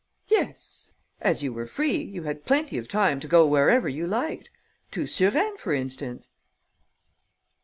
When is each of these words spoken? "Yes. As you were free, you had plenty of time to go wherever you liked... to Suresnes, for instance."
"Yes. 0.29 0.95
As 1.19 1.43
you 1.43 1.53
were 1.53 1.67
free, 1.67 2.01
you 2.01 2.23
had 2.23 2.43
plenty 2.43 2.79
of 2.79 2.87
time 2.87 3.19
to 3.19 3.27
go 3.27 3.45
wherever 3.45 3.87
you 3.87 4.07
liked... 4.07 4.49
to 4.89 5.05
Suresnes, 5.05 5.59
for 5.61 5.75
instance." 5.75 6.31